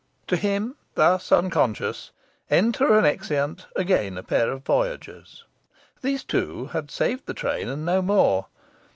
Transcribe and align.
To 0.29 0.35
him, 0.35 0.77
thus 0.95 1.31
unconscious, 1.31 2.09
enter 2.49 2.97
and 2.97 3.05
exeunt 3.05 3.67
again 3.75 4.17
a 4.17 4.23
pair 4.23 4.49
of 4.49 4.63
voyagers. 4.63 5.45
These 6.01 6.23
two 6.23 6.65
had 6.73 6.89
saved 6.89 7.27
the 7.27 7.35
train 7.35 7.69
and 7.69 7.85
no 7.85 8.01
more. 8.01 8.47